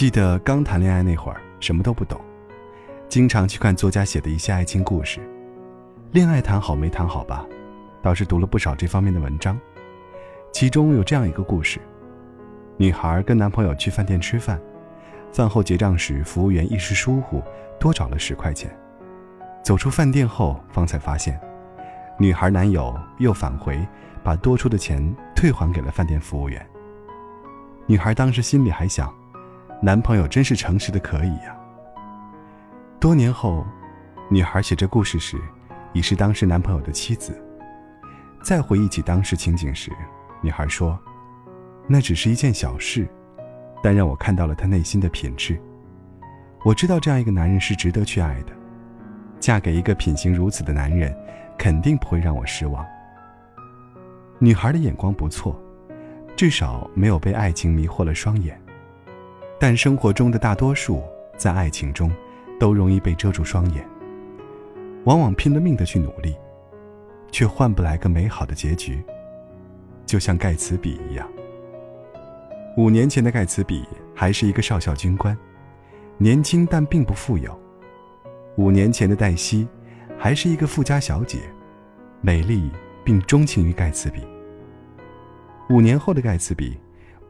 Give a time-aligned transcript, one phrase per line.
[0.00, 2.18] 记得刚谈恋爱那会儿，什么都不懂，
[3.06, 5.20] 经常去看作家写的一些爱情故事，
[6.12, 7.44] 恋爱谈好没谈好吧，
[8.00, 9.60] 倒是读了不少这方面的文章。
[10.54, 11.78] 其中有这样一个故事：
[12.78, 14.58] 女孩跟男朋友去饭店吃饭，
[15.34, 17.42] 饭后结账时，服务员一时疏忽
[17.78, 18.74] 多找了十块钱。
[19.62, 21.38] 走出饭店后，方才发现，
[22.18, 23.86] 女孩男友又返回，
[24.24, 26.66] 把多出的钱退还给了饭店服务员。
[27.84, 29.14] 女孩当时心里还想，
[29.82, 31.56] 男朋友真是诚实的可以呀。
[32.98, 33.66] 多年后，
[34.30, 35.40] 女孩写这故事时，
[35.94, 37.32] 已是当时男朋友的妻子。
[38.42, 39.90] 再回忆起当时情景时，
[40.42, 40.98] 女孩说
[41.88, 43.08] ：“那只是一件小事，
[43.82, 45.58] 但让我看到了他内心的品质。
[46.62, 48.52] 我知道这样一个男人是值得去爱的。”
[49.40, 51.16] 嫁给一个品行如此的男人，
[51.56, 52.84] 肯定不会让我失望。
[54.38, 55.58] 女孩的眼光不错，
[56.36, 58.60] 至少没有被爱情迷惑了双眼。
[59.62, 61.02] 但生活中的大多数，
[61.36, 62.10] 在爱情中，
[62.58, 63.86] 都容易被遮住双眼。
[65.04, 66.34] 往往拼了命的去努力，
[67.30, 69.04] 却换不来个美好的结局。
[70.06, 71.28] 就像盖茨比一样。
[72.78, 75.36] 五年前的盖茨比还是一个少校军官，
[76.16, 77.54] 年轻但并不富有。
[78.56, 79.68] 五年前的黛西，
[80.18, 81.38] 还是一个富家小姐，
[82.22, 82.70] 美丽
[83.04, 84.22] 并钟情于盖茨比。
[85.68, 86.78] 五年后的盖茨比，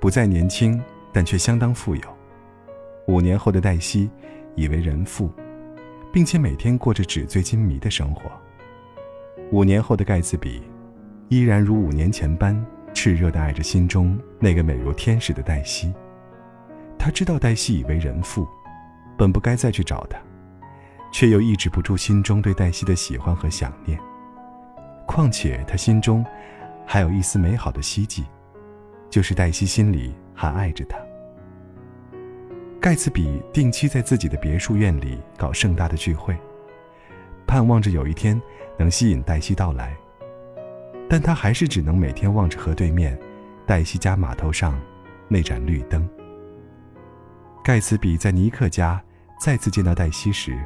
[0.00, 0.82] 不再年轻，
[1.12, 2.15] 但却相当富有。
[3.06, 4.10] 五年后的黛西，
[4.54, 5.30] 已为人妇，
[6.12, 8.30] 并且每天过着纸醉金迷的生活。
[9.50, 10.62] 五年后的盖茨比，
[11.28, 12.54] 依然如五年前般
[12.92, 15.92] 炽热地爱着心中那个美如天使的黛西。
[16.98, 18.46] 他知道黛西已为人妇，
[19.16, 20.18] 本不该再去找她。
[21.12, 23.98] 却又抑制不住心中对黛西的喜欢和想念。
[25.06, 26.22] 况且他心中
[26.84, 28.24] 还有一丝美好的希冀，
[29.08, 30.98] 就是黛西心里还爱着他。
[32.86, 36.36] 盖茨比定期在自己的别墅院里搞盛大的聚会，
[37.44, 38.40] 盼望着有一天
[38.78, 39.96] 能吸引黛西到来。
[41.10, 43.18] 但他还是只能每天望着河对面
[43.66, 44.80] 黛西家码头上
[45.26, 46.08] 那盏绿灯。
[47.64, 49.02] 盖茨比在尼克家
[49.40, 50.56] 再次见到黛西时。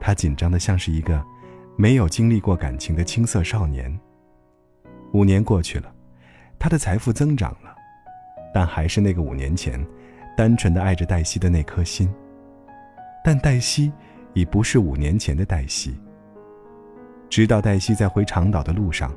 [0.00, 1.22] 他紧张的像是一个
[1.76, 3.94] 没有经历过感情的青涩少年。
[5.12, 5.94] 五年过去了，
[6.58, 7.76] 他的财富增长了，
[8.54, 9.86] 但还是那个五年前
[10.36, 12.12] 单纯的爱着黛西的那颗心。
[13.24, 13.92] 但黛西
[14.32, 15.98] 已不是五年前的黛西。
[17.30, 19.12] 直到黛西在回长岛的路上，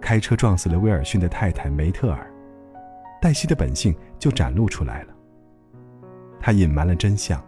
[0.00, 2.26] 开车撞死了威尔逊的太太梅特尔，
[3.20, 5.14] 黛西的本性就展露出来了。
[6.40, 7.42] 她隐瞒了真相，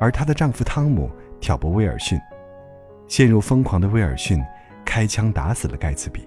[0.00, 1.10] 而她的丈夫汤姆。
[1.38, 2.18] 挑拨威尔逊，
[3.06, 4.42] 陷入疯狂的威尔逊
[4.86, 6.26] 开枪打死了盖茨比。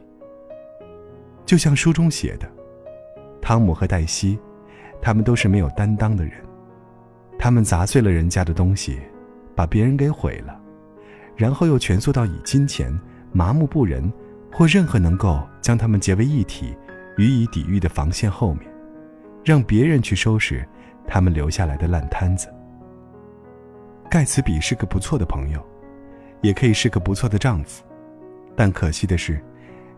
[1.48, 2.48] 就像书中写的，
[3.42, 4.40] 汤姆和黛西，
[5.02, 6.34] 他们都是没有担当的人，
[7.38, 9.00] 他们砸碎了人家的东西，
[9.56, 10.60] 把别人给毁了，
[11.36, 12.98] 然后又蜷缩到以金钱、
[13.32, 14.12] 麻木不仁
[14.52, 16.76] 或任何能够将他们结为一体、
[17.18, 18.70] 予以抵御的防线后面，
[19.44, 20.68] 让别人去收拾
[21.08, 22.48] 他们留下来的烂摊子。
[24.10, 25.66] 盖茨比是个不错的朋友，
[26.42, 27.84] 也可以是个不错的丈夫，
[28.56, 29.40] 但可惜的是，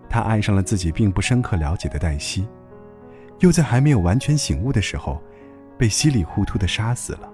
[0.09, 2.45] 他爱上了自己并不深刻了解的黛西，
[3.41, 5.21] 又在还没有完全醒悟的时候，
[5.77, 7.29] 被稀里糊涂的杀死了。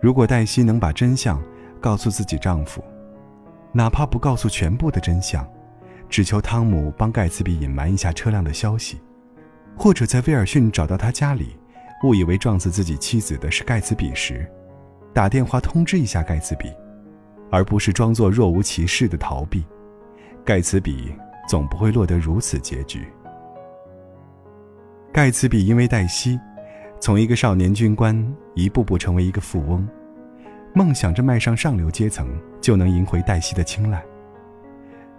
[0.00, 1.42] 如果黛西能把真相
[1.80, 2.82] 告诉自己丈夫，
[3.72, 5.46] 哪怕不告诉全部的真相，
[6.08, 9.00] 只求汤姆帮盖茨比隐瞒一下车辆的消息，
[9.76, 11.56] 或者在威尔逊找到他家里，
[12.04, 14.48] 误以为撞死自己妻子的是盖茨比时。
[15.14, 16.70] 打电话通知一下盖茨比，
[17.50, 19.64] 而不是装作若无其事的逃避，
[20.44, 21.12] 盖茨比
[21.48, 23.08] 总不会落得如此结局。
[25.12, 26.38] 盖茨比因为黛西，
[27.00, 28.14] 从一个少年军官
[28.54, 29.88] 一步步成为一个富翁，
[30.74, 32.28] 梦想着迈上上流阶层
[32.60, 34.02] 就能赢回黛西的青睐。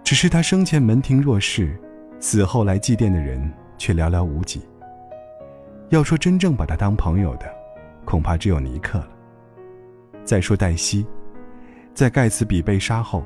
[0.02, 1.78] 只是他生前门庭若市，
[2.18, 4.62] 死后来祭奠的人却寥寥无几。
[5.90, 7.52] 要说真正把他当朋友的，
[8.04, 9.08] 恐怕只有尼克了。
[10.24, 11.04] 再说黛西，
[11.94, 13.24] 在盖茨比被杀后，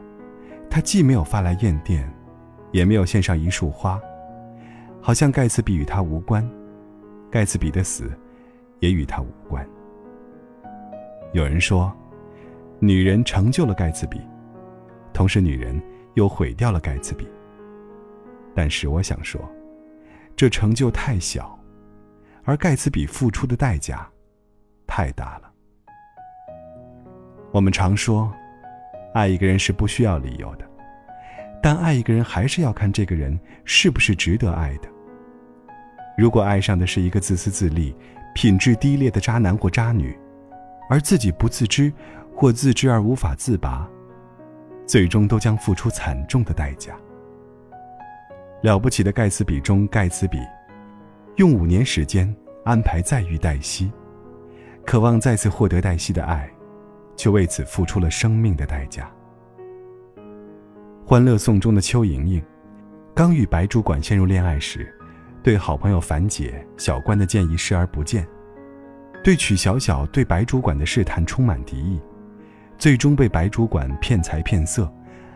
[0.71, 2.11] 他既没有发来唁电，
[2.73, 4.01] 也没有献上一束花，
[5.07, 6.43] 好像盖茨比与他无关，
[7.31, 8.11] 盖茨比的死
[8.81, 9.63] 也与他无关。
[11.35, 11.95] 有人说，
[12.79, 14.19] 女人成就了盖茨比，
[15.13, 15.79] 同时女人
[16.15, 17.29] 又毁掉了盖茨比。
[18.55, 19.39] 但是我想说，
[20.35, 21.55] 这成就太小，
[22.43, 24.11] 而盖茨比付出的代价
[24.87, 25.53] 太大了。
[27.53, 28.33] 我们常说，
[29.13, 30.67] 爱一个人是不需要理由的，
[31.63, 34.94] 但爱一个人还是要看这个人是不是值得爱的。
[36.17, 37.95] 如果爱上的是一个自私自利、
[38.35, 40.17] 品质低劣的渣男或渣女，
[40.89, 41.93] 而自己不自知，
[42.35, 43.89] 或自知而无法自拔，
[44.87, 46.95] 最终都将付出惨重的代价。
[48.63, 50.39] 了不起的盖茨比中，盖茨比
[51.37, 52.35] 用五年时间
[52.65, 53.93] 安排再遇黛西，
[54.87, 56.49] 渴望再次获得黛西的爱，
[57.17, 59.11] 却为此付出了生命的代价。
[61.07, 62.43] 《欢乐颂》中的邱莹莹，
[63.15, 64.95] 刚与白主管陷入恋爱时，
[65.45, 68.27] 对好朋友樊姐、小关的建议视而不见，
[69.23, 72.01] 对曲小小对白主管的试探充满敌意，
[72.79, 74.91] 最终被白主管骗财骗色，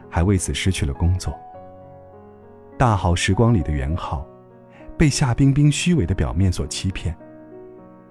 [0.08, 1.38] 还为此失去了工作。
[2.78, 4.26] 大好时光里的袁浩，
[4.96, 7.14] 被夏冰冰虚伪的表面所欺骗，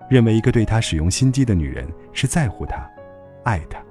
[0.08, 2.88] 认为一个对他使用心机的女人是在乎他、
[3.44, 3.82] 爱他。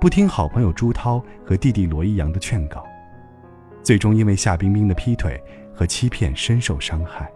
[0.00, 2.82] 不听好朋友朱涛和弟弟罗一阳的劝告，
[3.82, 5.38] 最终因为夏冰冰的劈腿
[5.74, 7.30] 和欺骗深受伤害。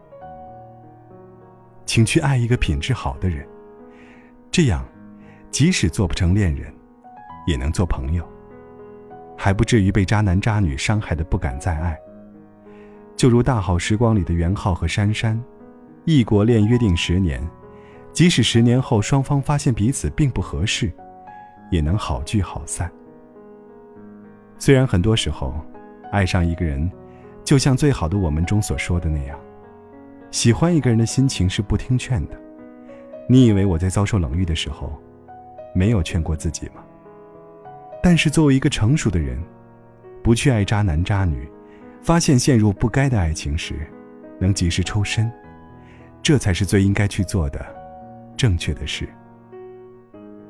[1.85, 3.47] 请去爱一个品质好的人，
[4.51, 4.85] 这样，
[5.51, 6.73] 即使做不成恋人，
[7.47, 8.27] 也能做朋友，
[9.37, 11.97] 还不至于被渣男渣女伤害的不敢再爱。
[13.17, 15.43] 就如《大好时光》里的袁浩和珊珊，
[16.05, 17.43] 异国恋约定十年，
[18.13, 20.93] 即使十年后双方发现彼此并不合适。
[21.69, 22.89] 也能好聚好散。
[24.57, 25.53] 虽然很多时候，
[26.13, 26.89] 爱上一个人，
[27.47, 29.39] 就像最好的我们中所说的那样，
[30.33, 32.37] 喜欢一个人的心情是不听劝的。
[33.29, 35.01] 你以为我在遭受冷遇的时候，
[35.73, 36.85] 没有劝过自己吗？
[38.03, 39.41] 但是作为一个成熟的人，
[40.25, 41.49] 不去爱渣男渣女，
[42.03, 43.75] 发现陷入不该的爱情时，
[44.41, 45.31] 能及时抽身，
[46.21, 47.65] 这才是最应该去做的
[48.37, 49.09] 正确的事。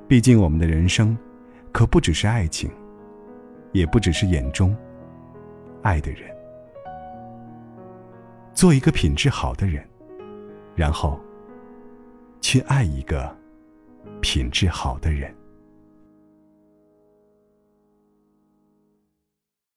[0.08, 1.14] 毕竟，我们的人生，
[1.72, 2.70] 可不只是爱情，
[3.72, 4.74] 也不只是眼中
[5.82, 6.34] 爱的人。
[8.56, 9.86] 做一个品质好的人，
[10.74, 11.20] 然后
[12.40, 13.36] 去爱一个
[14.22, 15.32] 品质好的人。